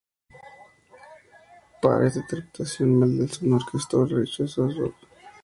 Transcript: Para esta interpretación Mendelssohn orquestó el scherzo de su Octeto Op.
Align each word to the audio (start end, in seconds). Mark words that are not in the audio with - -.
Para 1.79 2.07
esta 2.07 2.21
interpretación 2.21 2.97
Mendelssohn 2.97 3.53
orquestó 3.53 4.03
el 4.05 4.25
scherzo 4.27 4.65
de 4.65 4.73
su 4.73 4.83
Octeto 4.85 5.05
Op. 5.05 5.09